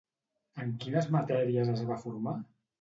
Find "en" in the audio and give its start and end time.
0.63-0.71